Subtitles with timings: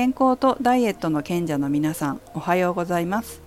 [0.00, 3.42] 健康とダイエットの賢者の皆さんおはようございます。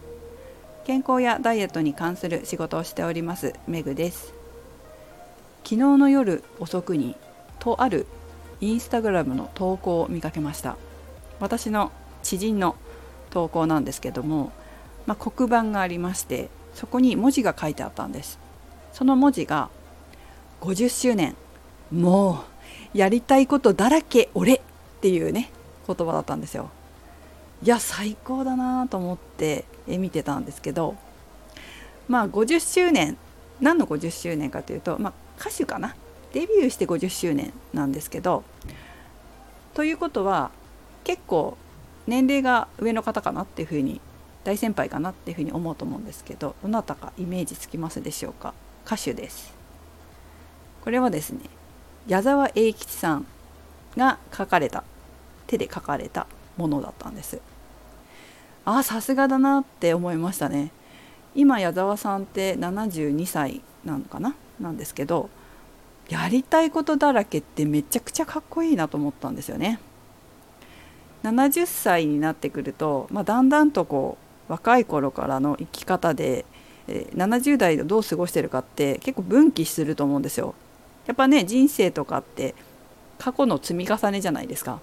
[0.86, 4.36] 健康やダイエットに関する仕事をしておりますメグです。
[5.64, 7.16] 昨日の夜遅くに
[7.58, 8.06] とある
[8.62, 10.78] インスタグラムの投稿を見かけました。
[11.40, 11.92] 私の
[12.22, 12.76] 知人の
[13.32, 14.52] 投稿なんですけども、
[15.08, 18.38] まあ、黒板がありましてそこに文字が書いてあったんです。
[18.92, 19.72] その文字が
[20.62, 21.36] 50周年
[21.92, 22.44] も
[22.94, 24.62] うやりたいことだらけ俺っ
[25.02, 25.50] ていうね
[25.86, 26.70] 言葉だったんですよ。
[27.62, 30.96] いや最高だなと思って見てたんですけど
[32.10, 33.18] まあ50周年
[33.62, 35.96] 何の50周年かというと、まあ、歌手かな？
[36.34, 38.44] デビューして50周年なんですけど
[39.74, 40.52] ということは
[41.04, 41.58] 結構
[42.06, 44.02] 年齢が上の方かなっていうふうに
[44.44, 48.54] 大先輩かなっていうふうに思うと思うんですけどどなたかイメージつきますでしょうか？
[48.86, 49.54] 歌手です。
[50.82, 51.40] これはですね
[52.08, 53.26] 矢沢永吉さん
[53.96, 54.84] が書かれた
[55.48, 56.28] 手で書かれた
[56.58, 57.40] ものだったんです。
[58.66, 60.72] ああさすがだなって思いましたね。
[61.36, 64.36] 今矢沢さんって72歳なのかな？
[64.60, 65.30] なんですけど
[66.10, 69.80] やりたいことだらけってめちゃくちゃかっこいいなと思ったんですよね。
[71.24, 74.18] 70歳になってくると、まあ、だんだんとこ
[74.50, 76.46] う若い頃からの生き方で、
[76.88, 80.54] えー、70代をどう過ごしてるかって結構分岐すると思うんですよ。
[81.06, 82.54] やっぱね人生とかって
[83.18, 84.80] 過去の積み重ねじゃないですか。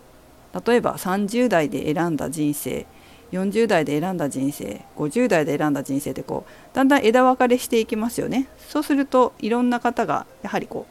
[0.67, 2.87] 例えば30代で選んだ人生
[3.33, 8.49] 40代で選んだ人生50代で選んだ人生ってこうだんだん枝分かれしていきますよね。
[8.69, 10.87] そうするといろんな方がやはりこ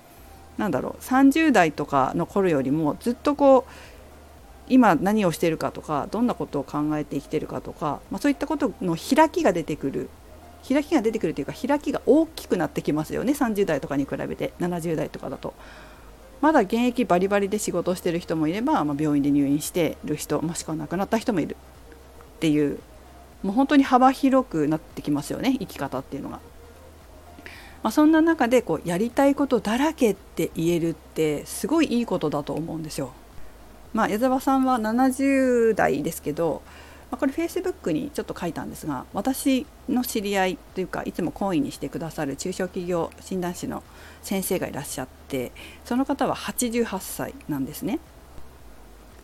[0.58, 3.72] うなんだろう30代とかの頃よりもずっとこう
[4.70, 10.10] 今何をしているかとかどんなことを考えて生きてるかとか、まあ、そういったことの開きが出てくる。
[10.68, 13.34] 開きが出てくるというか開きが大きくなってきますよね。
[13.34, 15.54] 30代とかに比べて70代とかだと。
[16.42, 22.80] まだ現役バリバリで仕事してる人もいれば、まあ、病院で入院してる人もしくは亡くなった人もいるっていう
[23.44, 26.40] もう本当に幅広くなってきますよね生き方っていうのが。
[27.82, 33.14] まあ、そんな中でこうやりたいことだらけって言えるってすごいいいことだと思うんですよ。
[33.94, 36.62] まあ、矢沢さんは70代ですけど、
[37.12, 43.84] まあ、これフェイスブックにちょっと書いたんですが私の知り合いというかいつも懇意にしてくださる中小企業診断士の
[44.22, 45.52] 先生がいらっしゃって
[45.86, 48.00] その方は88歳なんですね。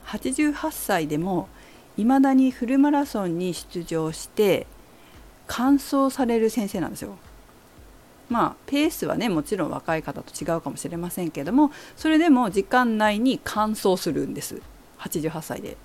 [0.07, 1.47] 88歳でも
[1.97, 4.67] いまだにフルマラソンに出場して
[5.47, 7.17] 完走される先生なんですよ。
[8.29, 14.61] まあペースはねもちろん若い方と違うかもしれませんけどもそれでも時間内に完走するんです
[14.99, 15.77] 88歳で。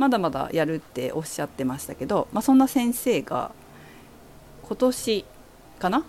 [0.00, 3.52] まだまだやるっておっしゃってましたけど、まあ、そんな先生が
[4.62, 5.24] 今年
[5.78, 6.06] かな？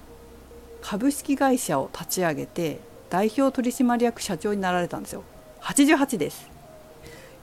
[0.82, 2.80] 株式会社を立ち上げて
[3.10, 5.24] 代表取締役社長になられたんですよ。
[5.60, 6.50] 88です。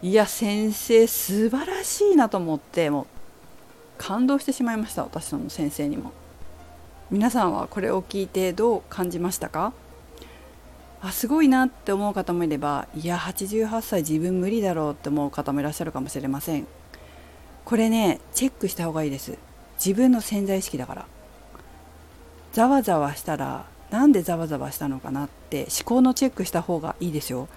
[0.00, 3.06] いや先生素晴らしいなと思ってもう
[3.98, 5.04] 感動してしまいました。
[5.04, 6.12] 私の先生にも。
[7.10, 9.74] 皆さんはこれを聞いてどう感じましたか？
[11.00, 16.66] あすごいなって思う方もいればいや88歳自分無理だろうって思う方もいらっしゃるかもしれません。
[17.64, 19.38] これねチェックした方がいいです。
[19.84, 21.06] 自分の潜在意識だから。
[22.52, 27.48] ざわざわしたらなんでざわざわしたのかなって思考のチェックした方がいいですよ。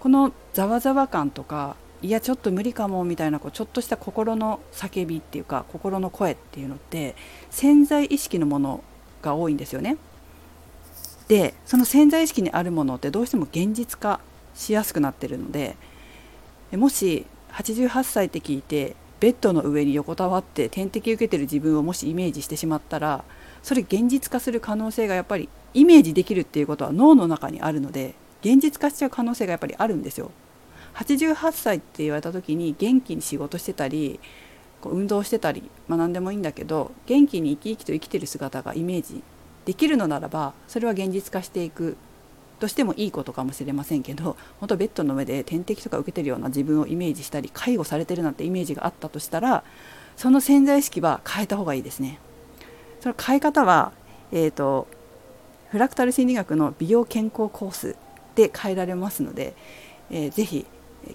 [0.00, 7.16] このざわざわ感とかいやちょっと無理かもみたいなこうちょっとした心の叫びっていうか心の声っていうのって
[7.50, 8.84] 潜在意識のもの
[9.22, 9.96] が多いんですよね。
[11.28, 14.20] でその潜在意識にあるものってどうしても現実化
[14.54, 15.76] しやすくなってるので
[16.72, 23.24] もし88歳って聞いてベッドの上に横たわって点滴受けてる自分をもしイメージしてしまったら
[23.62, 30.30] それ現実化する可能性がやっぱりイメージできるっていうことは脳の中にあるので現実化しちゃう可能性がやっぱりあるんですよ。
[30.94, 34.18] 88歳って言われた時に元気に仕事してたり
[34.80, 39.22] こう運動してたり、まあ、何でもいいんだけど元気に生き生きと生きてる姿がイメージ
[39.66, 41.96] できるのならばそれは現実化していく
[42.58, 49.62] としてもいいことかもしれませんけど本当ベッドの上で点滴とか受けてるような自分をイメージしたり介護されてるなんてイメージがあったとしたら
[50.16, 52.18] その潜在意識は変えた方がいいですね。
[53.00, 53.92] その変え方は、
[54.32, 54.88] えーと、
[55.70, 57.96] フラクタル心理学の美容健康コース
[58.34, 59.54] で変えられますので、
[60.10, 60.66] えー、ぜひ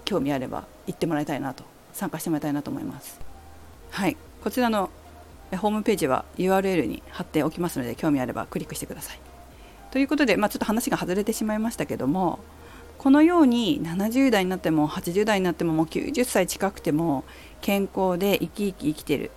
[0.04, 3.20] 興味あれば行ってもらいたいなと参加してもらいたいなと思います
[3.90, 4.90] はいこちらの
[5.56, 9.18] ホームページは URL に貼っておきますので興味あればクリックしてください
[9.90, 12.38] ということで、まあ、ちょっと話が外れてしまいましたけども
[12.98, 17.24] このように70代になっても80代になってももう90歳近くても
[17.60, 19.30] 健康で生き生き生きてる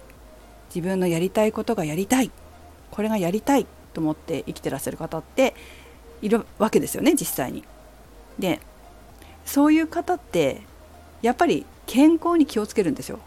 [0.74, 2.32] 自分のやりたいことがやりたい
[2.92, 5.56] これがやりたいと思って生きてらっしゃる方って
[6.22, 7.64] いるわけですよね実際に。
[8.40, 8.60] で
[9.46, 10.62] そういう方って
[11.22, 13.20] やっぱり健康に気をつけるんですよ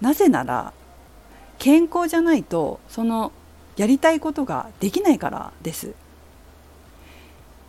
[0.00, 0.72] なぜなら
[1.60, 3.32] 健康じゃないとその
[3.76, 5.92] やりたいことができないからです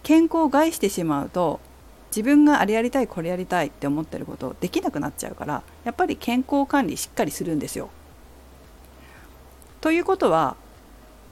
[0.02, 1.60] 健康を害してしまうと
[2.10, 7.90] 自分があれやりたいこれやりたいって思ってることできなくなっちゃうからやっぱり健康管理しっかりするんですよ。
[9.82, 10.56] ということは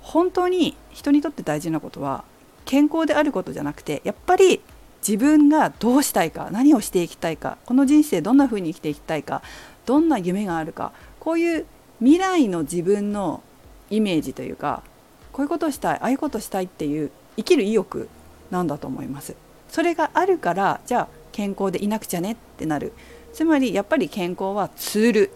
[0.01, 2.23] 本当に人にとって大事なことは
[2.65, 4.61] 健康であることじゃなくてやっぱり
[5.05, 9.41] 自分がどうしたいか何をしていきたいかこの人生どんな風に生きていきたいか
[9.85, 11.65] どんな夢があるかこういう
[11.99, 13.43] 未来の自分の
[13.89, 14.83] イメージというか
[15.31, 18.09] こういうことをしたいああいうことしたいっていう生きる意欲
[18.51, 19.35] なんだと思います。
[19.69, 22.93] それがあるからじゃあ健康でいなくちゃねってなる。
[23.33, 25.31] つまりやっぱり健康はツール。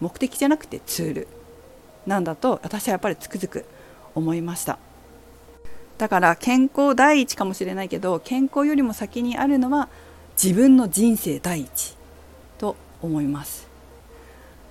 [0.00, 1.28] 目的じゃなくてツール。
[2.06, 3.64] なんだと私はやっぱりつくづく
[4.14, 4.78] 思いました。
[5.98, 9.88] だから健康第一かもしれないけど健康よりも先にあるのは
[10.40, 11.96] 自分の人生第一
[12.58, 13.66] と思います。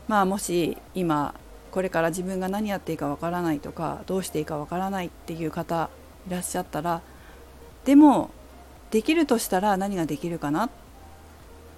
[0.07, 1.33] まあもし今
[1.71, 5.89] これから自分が何やっていいかわからないとかどうしていいかわからないっていう方
[6.27, 7.01] いらっしゃったら
[7.83, 8.29] でも
[8.91, 10.69] できるとしたら何ができるかな？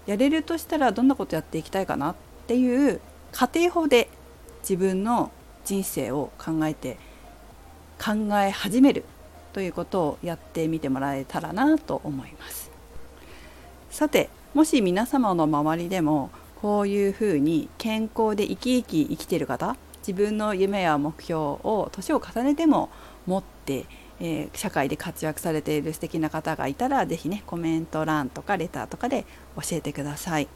[0.06, 2.16] やれるとしたらどんなことやっていきたいかなっ
[2.48, 3.02] ていう
[3.32, 4.10] 家庭法で
[4.62, 5.32] 自分の
[5.66, 6.98] 人生を考えて
[8.00, 9.04] 考え始める
[9.52, 12.72] ということをやってみてもらえたらなと思います。
[13.90, 16.30] さてもし皆様の周りでも
[16.62, 22.90] こういうふうに健康で生き生き生きてる方自分の夢や目標を年を重ねても
[23.26, 23.86] 持って
[24.20, 29.26] えー、社会で活躍されている素敵な方がいたら是非ねコメント欄とかレターとかで
[29.56, 30.48] 教えてください、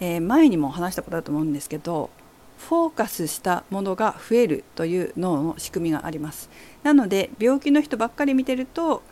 [0.00, 2.10] えー、前にも話したことだと思うんですけど
[2.58, 6.50] フォーカスしたものが増えるという脳の仕組みがあります。
[6.82, 9.02] なので病気の人ばっかり見てると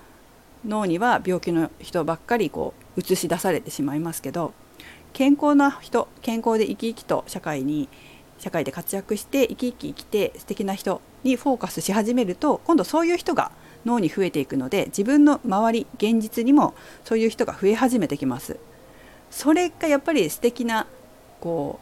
[0.67, 4.53] 脳には病気の人ばっかりこう映し出されてしまいますけど
[5.19, 7.89] 健康な人健康で生き生きと社会に
[8.39, 13.51] 社会で活躍して生き生き生きて素敵な人にフォーカスし始めると今度そういう人が
[13.85, 16.73] 脳に増えていくので自分の周り現実にも
[17.05, 18.61] そういう人が増え始めてきます。
[19.33, 20.87] それがやっぱり素敵な
[21.41, 21.81] こ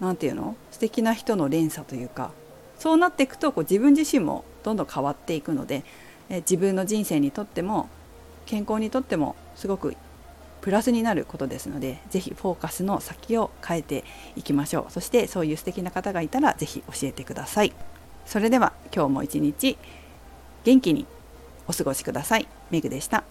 [0.00, 0.56] う何て言うの？
[0.70, 2.30] 素敵な人の連鎖というか
[2.78, 5.84] そうなっていくとこう自分自身もどんどん変わっていくので
[6.30, 7.90] え自分の人生にとっても
[8.46, 9.94] 健康にとってもすごく
[10.62, 14.04] プラスになることですので是非フォーカスの先を変えて
[14.36, 17.72] いきましょうそしてそういう素敵な方がいたら是非教えてください。
[18.24, 19.76] それでは今日も一日
[20.64, 21.06] 元気に
[21.66, 22.48] お過ごしください。
[22.70, 23.24] メグでした。